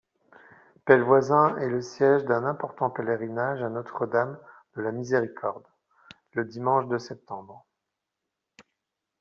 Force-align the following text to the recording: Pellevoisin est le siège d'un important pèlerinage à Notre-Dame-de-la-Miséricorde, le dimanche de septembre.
Pellevoisin 0.83 1.57
est 1.57 1.69
le 1.69 1.79
siège 1.83 2.23
d'un 2.25 2.43
important 2.43 2.89
pèlerinage 2.89 3.61
à 3.61 3.69
Notre-Dame-de-la-Miséricorde, 3.69 5.67
le 6.31 6.43
dimanche 6.43 6.87
de 6.87 6.97
septembre. 6.97 7.67